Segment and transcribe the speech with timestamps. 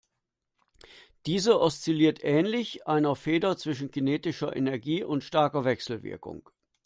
[1.27, 6.49] Diese oszilliert ähnlich einer Feder zwischen kinetischer Energie und starker Wechselwirkung.